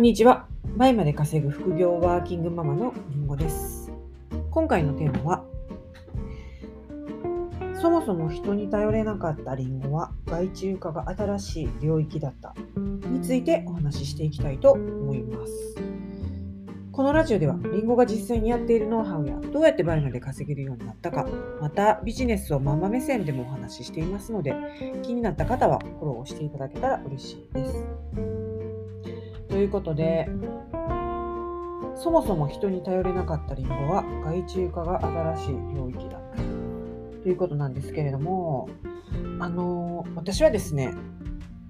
[0.00, 0.46] こんにちは。
[0.78, 3.92] 倍まで稼ぐ副業ワーキングママのりんごです。
[4.50, 5.44] 今回のテーマは、
[7.78, 12.54] そもそも人に頼れなかったりんごは外注化が新しい領域だった
[13.10, 15.52] についてお話ししていきたいと思います。
[16.92, 21.28] このラジオではりんごが実際にやっているノウハウやどうやって倍まで稼げるようになったか、
[21.60, 24.54] またビジネスをママ目線でもお話ししていますので、
[25.02, 28.49] 気になった方はフォローしていただけたら嬉しいです。
[29.50, 30.28] ということで、
[31.96, 35.04] そもそも人に頼れなかったリンゴは外注化が
[35.34, 36.18] 新しい領域だ
[37.22, 38.68] ということなんですけれども、
[39.40, 40.94] あの私はですね、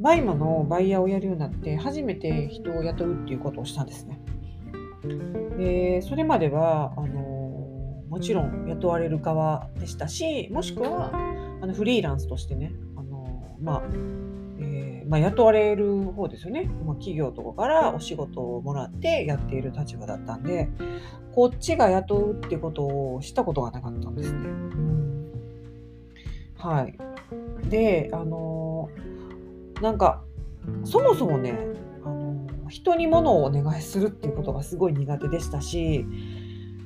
[0.00, 4.20] バイマのバイヤーをやるようになって初めて人を雇うっていうことをしたんですね。
[5.56, 7.18] でそれまではあの
[8.08, 11.10] もちろん雇われる側でしたしもしくは
[11.60, 14.27] あのフリーランスとしてねあの、まあえー
[15.08, 20.68] まあ、雇われる方ですよね、まあ、企業とかからお仕事をもらってやっている立場だったんで
[21.34, 24.38] こっちが雇うってことをしたことがなかったんですね。
[24.38, 25.32] うん。
[26.56, 26.98] はい、
[27.68, 28.90] であの
[29.80, 30.24] なんか
[30.84, 31.56] そもそもね
[32.04, 36.04] あの人に物をお願いするっていうことがすごい苦手でしたし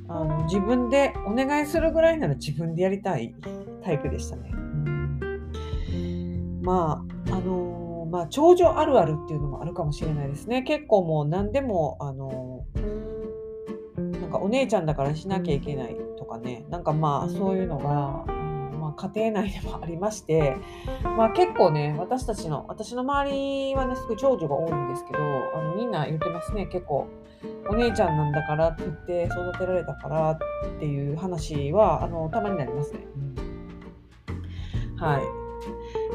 [0.08, 3.34] あの自分でお願いするぐらいなら自分でやりたい
[3.82, 4.50] タイプでしたね。
[4.52, 6.60] うん。
[6.62, 7.81] まああの
[8.12, 10.62] まあ長女あるあるっていうのもあるかもしれないですね。
[10.62, 12.66] 結構もう何でもあの
[13.96, 20.56] なんかお姉ちゃんだからしなきゃいけないとかねなんかまあそういうのが、うんまあ、家庭内でもありまして、
[21.16, 27.08] まあ、結構ね私たちの私の周りはねすごい長女が多いんですけどあのみんな言ってますね結構
[27.70, 30.38] お姉ちゃんなんだからって言って育てられたからっ
[30.78, 33.00] ていう話はあのたまになりますね。
[33.16, 33.32] うん
[34.98, 35.41] はい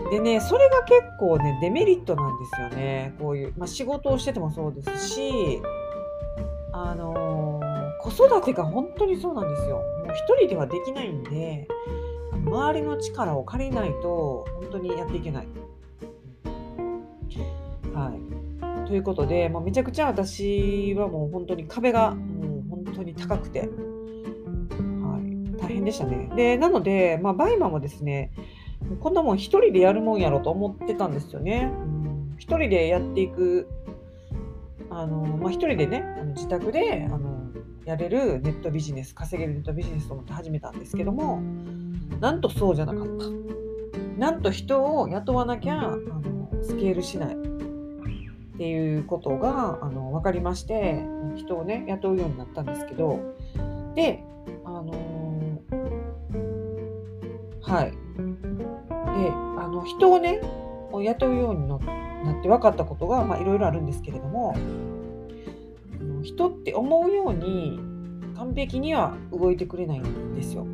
[0.09, 3.15] でね、それが結構ね、デメリットなんですよね。
[3.19, 5.61] こういう、まあ、仕事をしててもそうですし、
[6.71, 9.77] あのー子育てが本当にそうなんですよ。
[10.05, 11.67] もう一人ではできないんで、
[12.45, 15.47] 周りの力を借りないと本当にやっていけない。
[17.93, 18.87] はい。
[18.87, 26.31] ということで、もうめちゃくちゃ私はもう本当に壁がもう本当に高くて、はい、大変でしたね。
[26.35, 28.31] で、なので、まあ、バイマもですね、
[28.95, 31.71] こんなもん一人でやるもんやろと思ってたんですよね。
[32.37, 33.67] 一人でやっていく、
[34.89, 37.51] あのまあ、一人でね、あの自宅であの
[37.85, 41.41] やれるネットビジネス、稼げるネットビジネスと思って始めたんですけども、
[42.19, 43.25] なんとそうじゃなかった。
[44.17, 47.37] なんと人を雇わなきゃあのスケールしないっ
[48.57, 51.03] ていうことがあの分かりまして、
[51.35, 53.19] 人をね、雇うようになったんですけど、
[53.95, 54.23] で、
[54.65, 54.93] あの
[57.61, 57.93] はい。
[59.17, 60.41] であの人をね
[60.91, 61.79] 雇うようになっ
[62.41, 64.55] て分かったことがいろいろあるんですけれども
[66.23, 67.79] 人って思うように
[68.35, 70.67] 完璧には動いてくれないんですよ。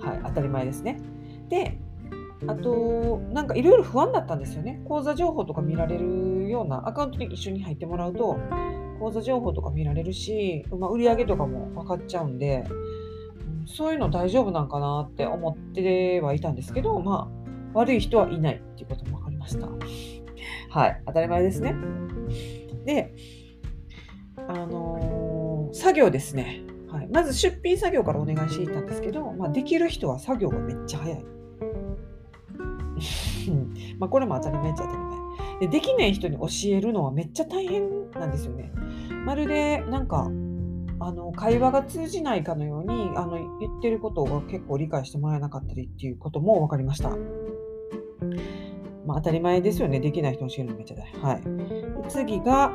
[0.00, 1.00] はい当たり前ですね。
[1.48, 1.78] で
[2.46, 4.82] あとなんかいろいろ不安だったんですよね。
[4.86, 8.38] 口座情報とか見られるようなアカウントに一緒に入ってもらうと
[8.98, 12.64] 口座情報とか見られるし、まあ、売上とかも分かっちゃうんで
[13.66, 19.68] そういうの大丈夫なんかなって思ってはいたんですけど、まあ、悪い人はいないっていうことも分かりました。
[20.70, 21.74] はい、当たり前ですね。
[22.84, 23.14] で、
[24.48, 25.06] あのー
[25.76, 26.62] 作業ですね。
[26.90, 31.24] はい、まず出品作業からお願いしていたんですけど、まあ、できる人は作業がめっちゃ早い。
[33.98, 35.10] まこれも当たり前っちゃ当たり前
[35.60, 35.68] で。
[35.68, 38.72] できない人に教えるのはめっちゃ大変なんですよね。
[39.24, 40.30] まるでなんか
[40.98, 47.10] あの会話が通じないかのようにあの言ってることが結構理解してもらえなかったりっていうことも分かりました。
[49.06, 50.00] まあ、当たり前ですよね。
[50.00, 51.22] できない人教えるのめっちゃ大変。
[51.22, 51.42] はい。
[52.08, 52.70] 次が、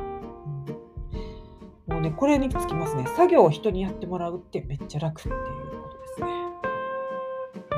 [1.86, 3.04] もうね、これにつきますね。
[3.16, 5.34] 作業を人にやってもらうってめっちゃ楽っていう
[5.82, 6.26] ことですね。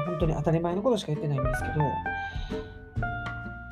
[0.06, 1.74] 本当に当たり前のことしか言ってないんですけど、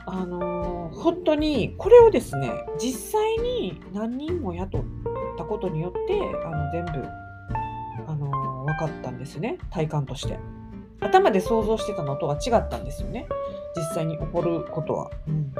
[0.07, 0.73] あのー
[1.03, 7.09] 本当にこれをですね、実際に何人も雇ってたことによって、あの全部、
[8.07, 10.39] あのー分かったんですね、体感として。
[11.01, 13.27] 頭で想像してたのとは違ったんですよね、
[13.77, 15.11] 実際に起こることは。
[15.27, 15.53] うん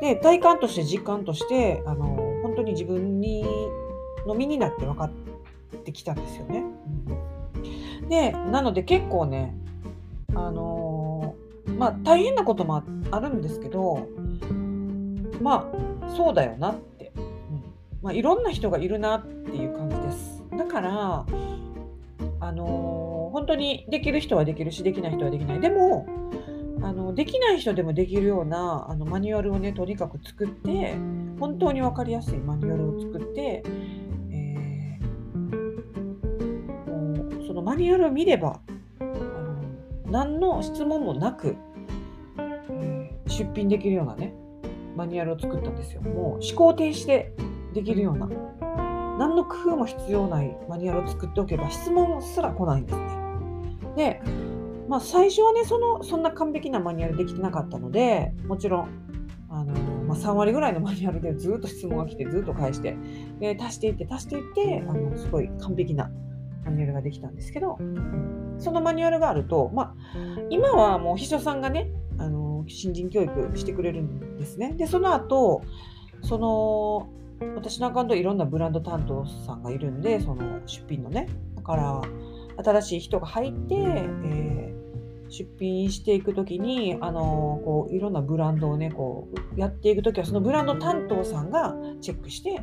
[0.00, 3.44] で、体感として実感として、あのー本当に自分に
[4.26, 5.10] の身になって分かっ
[5.84, 6.64] てきたんですよね。
[8.02, 9.54] うんで、なので結構ね、
[10.34, 14.08] あのーまあ大変なこともああるんですけど、
[15.40, 16.97] まあそうだよなって、
[18.02, 20.44] まあ、いろんな人がいるなっていう感じです。
[20.56, 21.26] だから、
[22.40, 25.60] あのー本当にできる人はできるしできない人はできない。
[25.60, 26.06] でも、
[26.82, 30.94] あのできない人でもできるようなあのマニュアルをねとにかく作って
[31.40, 33.64] 本当に分かりやすいマニュアルを作って、
[34.30, 35.46] えー、
[36.88, 38.60] もうそのマニュアルを見れば
[39.00, 39.12] あの
[40.10, 41.56] 何の質問もなく、
[42.70, 44.32] えー、出品できるようなね
[44.94, 46.00] マニュアルを作ったんですよ。
[46.00, 47.34] もう思考停止で
[47.74, 48.26] できるような
[49.18, 53.18] 何の工夫も必要ないマニュアルを作っておけば質問すら来ないんですね。
[53.96, 54.22] で
[54.88, 58.88] まあ、最初はねそのそんな完璧なマニュアルできてなかったのでもちろん
[59.50, 59.74] あの、
[60.04, 62.96] まあ、3割ぐらいのマニュアルで ずっと質問が来てずっと返して
[63.38, 66.10] で足していって足していってあのすごい完璧な
[66.64, 67.78] マニュアルができたんですけど
[68.58, 69.94] そのマニュアルがあると、まあ、
[70.48, 74.72] 今はもう秘書さんがねあの新人教育してくれるんですね。
[74.72, 75.62] でその後
[76.22, 77.08] その
[77.54, 82.02] 私のアカウントいろんなブランド担当さんがいるんでその出品のねだから
[82.62, 92.60] 新しい人が入って、えー、出品していく時にあのこういろんなブランドをねこうやっていく時はそのブランド担当さんがチェックして、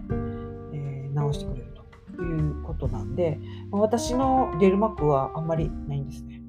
[0.74, 1.74] えー、直してくれる
[2.18, 3.39] ということなんで
[3.72, 6.42] 私の出る幕はあんまりないんですね。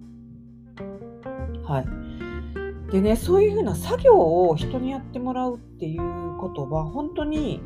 [1.65, 2.93] はい。
[2.93, 7.61] でね、そういうふうな作業を人にやってもらうっていうことは本当に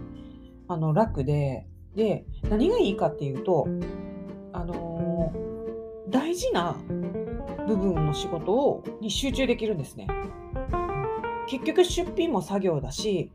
[0.70, 3.66] あの楽で、で、何がいいかっていうと、
[4.52, 6.76] あのー、大事な
[7.66, 10.06] 部分の仕事をに集中できるんですね。
[11.48, 13.32] 結局出品も作業だし、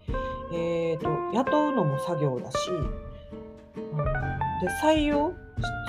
[0.54, 2.94] えーと、雇うのも作業だし、うん、で
[4.82, 5.34] 採用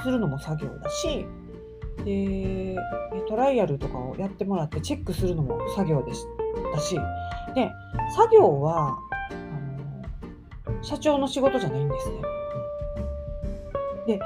[0.02, 1.25] するのも作業だし
[2.04, 2.76] で
[3.28, 6.25] トライアルとかをやってもらってチェックするのも作業でし
[6.72, 6.96] たし
[7.54, 7.70] で
[8.16, 8.98] 作業は
[10.86, 12.16] 社長の仕事じゃないんですね。
[14.06, 14.20] で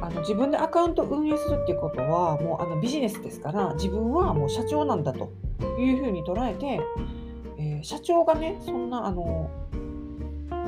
[0.00, 5.30] あの自分でアカウント運営するっていうことはもうあのビジネスですから自分はもう社長なんだと
[5.78, 6.80] いうふうに捉えて、
[7.58, 9.50] えー、社長がねそんなあの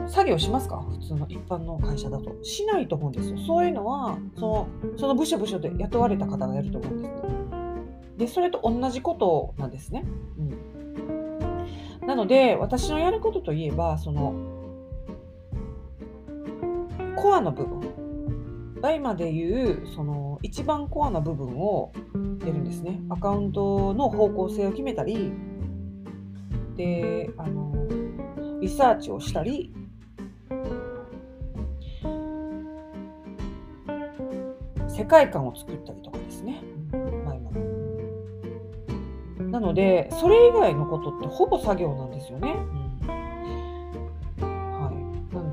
[0.07, 0.83] 作業しますか？
[0.91, 2.35] 普通の一般の会社だと。
[2.43, 3.39] しないと思うんですよ。
[3.47, 7.15] そういうのは、そのその部署部署で雇われた方がやると思うんです。
[8.17, 10.05] で、それと同じことなんですね。
[10.39, 14.33] うん、なので、私のやることといえば、その、
[17.21, 18.81] コアの部分。
[18.81, 21.93] 大まで言う、その、一番コアな部分を
[22.41, 23.01] やるんですね。
[23.09, 25.33] アカウントの方向性を決めたり、
[26.77, 27.75] で、あの、
[28.61, 29.75] リサーチをしたり、
[34.89, 36.63] 世界観を作ったりとかですね。
[39.51, 42.55] なので、それ以外のことってほぼ作業なんですよね。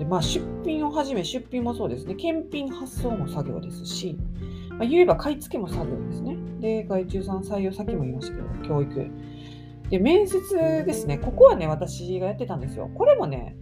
[0.06, 2.16] で、まあ、出品をはじめ、出品もそうですね。
[2.16, 4.18] 検品発送も作業ですし、
[4.70, 6.38] まあ、言えば買い付けも作業ですね。
[6.60, 9.12] で、外注さん採用、さっきも言いましたけど、教育。
[9.90, 11.18] で、面接ですね。
[11.18, 12.90] ここはね、私がやってたんですよ。
[12.94, 13.56] これもね、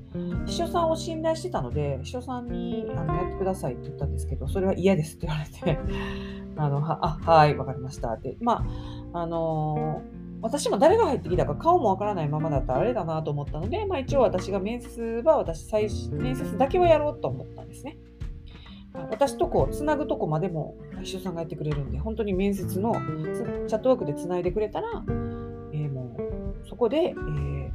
[0.45, 5.79] 秘書さんを信頼してたので、秘書さんにあのやってくださいって言ったんですけど、それは嫌ですって言われて、
[6.55, 8.37] あのはあはい、わかりましたって。
[8.39, 8.65] ま
[9.13, 17.97] あ、あのー、私も誰が入ってきたか顔もわからないままだったらあれだなと思ったので、まあ、一応私が面接は私最面接だけはやろうと思ったんですね。
[19.09, 22.93] 私とこつなぐとこまでも秘書さんがやってくれるんで、本当に面接の
[23.67, 27.71] チャットワークでつないでくれたら、えー、もうそこで、えー、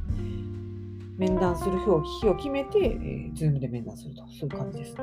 [1.17, 4.99] 面談する日を日を決めて、えー、Zoom で面談すると、そういう感じですね。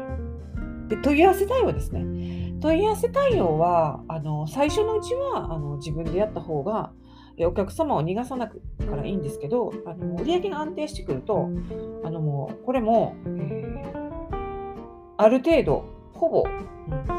[0.88, 2.54] で、問い合わせ対応ですね。
[2.61, 6.92] 問い合わせ対応は、あの最初のうちはあの自分でやった方が、
[7.45, 11.50] お客様を逃がさなくからいいんですけど、あの売り上げが安定してくると、
[12.05, 16.45] あのもうこれも、えー、ある程度、ほぼ、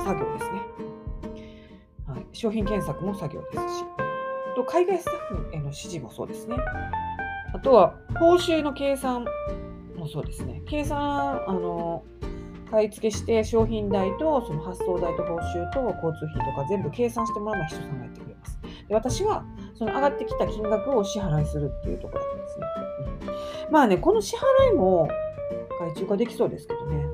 [0.04, 0.62] 作業ですね、
[2.08, 2.26] はい。
[2.32, 3.84] 商品検索も作業ですし、
[4.56, 6.58] と海外スタッフへの指示もそうですね。
[7.54, 9.26] あとは、報酬の計算
[9.96, 10.64] もそうですね。
[10.66, 12.04] 計算、あの、
[12.72, 18.60] 買い付けして商品代とその発送代と報酬と交通費とか全部計算してもらうのは人さんがやってくれます。
[18.90, 19.46] で私は
[19.78, 22.66] その上がってきた金額を支払いするっていうところだったんですね。
[23.68, 25.08] うん、まあね、この支払いも
[25.80, 27.06] 外注化できそうですけどね。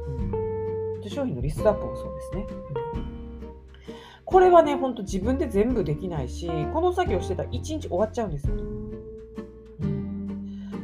[1.03, 2.47] うん、商品のリストアップもそうですね。
[2.49, 3.93] うん、
[4.23, 8.55] これはね、ほんと自分で全部できないし、この作業してたら1日終わっちゃうんですよ。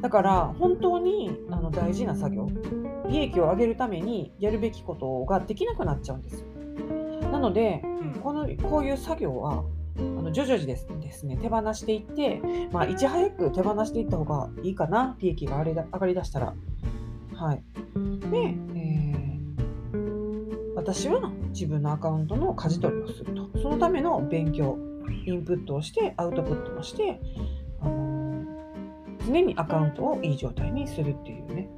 [0.01, 2.47] だから本当にあの大事な作業
[3.09, 6.47] 利益を上げるためにやるべきことができなくなっちゃうんですよ。
[7.31, 7.81] なので
[8.23, 9.63] このこういう作業は
[9.99, 12.41] あの徐々にですですね手放していって、
[12.71, 16.53] まあ、いち早く手放していった方がいいかな利益が上がりだしたら。
[17.35, 17.63] はい、
[18.31, 18.37] で、
[18.75, 23.49] えー、私は自分のアカウントの舵取りをすると。
[23.61, 24.77] そのための勉強
[25.25, 27.19] インプットをしてアウトプットもして、
[27.81, 28.43] あの
[29.25, 31.69] 常にアカウントをいい状態にするっていうね、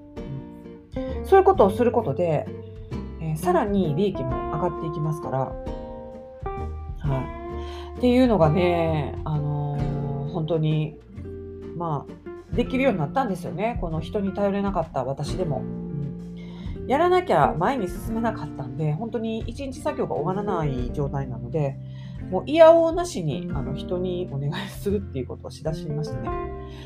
[1.26, 2.48] そういうことをすることで、
[3.22, 5.54] えー、さらに利益も上がっていきますから、は
[7.38, 7.41] い、
[8.02, 10.98] っていうのがね、あのー、本当に
[11.78, 15.62] まあできるようになったんですよねこの人に頼れなかった私でも。
[16.88, 21.78] やらなきゃ前に進めなかったんで、本当に一日作業が終わらない状態なので、
[22.32, 26.30] もういやおうなしにあの人にお願いするっていうことをしだしましたね。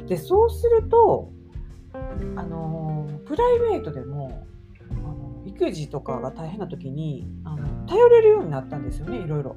[0.08, 1.32] で、そうすると、
[2.36, 4.46] あのプライベートでも
[4.92, 9.56] あの育児とかが大変な時にあの頼れるようになったんですよねいろいろ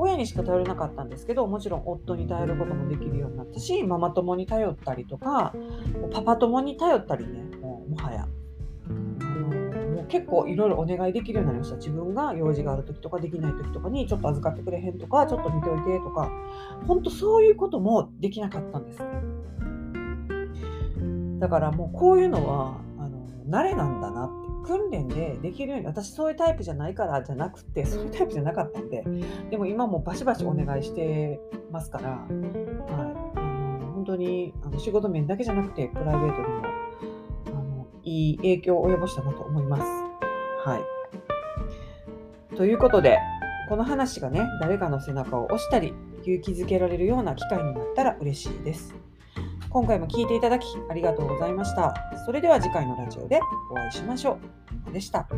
[0.00, 5.54] 親にしか頼れなかったんですけどもちろん夫に頼ることもできるようになったしママ友に頼ったりとか
[6.12, 8.26] パパ友に頼ったりねもうもはや
[10.10, 11.76] 結構いろいろお願いできるようになりました。
[11.76, 16.28] 自分が用事がある時とかできない時とかにちょっと預かってくれへんとか、ちょっと見ておいてとか、
[16.86, 18.98] 本当そういうこともできなかったんです。
[21.38, 29.04] だからもうこういうのはあの慣れなんだなって訓練でできるように私そういうタイプじゃないからじゃなくてそういうタイプじゃなかったんで
[29.50, 31.40] でも今もバシバシお願いして
[31.70, 32.18] ますから、はい、
[33.36, 36.36] あの本当にあの仕事面だけじゃなくてプライベー
[37.44, 39.82] トでもいい影響を及ぼしたなと思います。
[40.64, 41.00] はい。
[42.56, 43.18] ということで、
[43.68, 48.94] この話がね、誰かの背中を押したり、勇気づけられるような機会になったら嬉しいです。
[49.70, 51.94] 今回も聴いていただきありがとうございました。
[52.26, 54.38] それでは次回のラジオでお会いしましょ
[54.88, 54.92] う。
[54.92, 55.28] でした。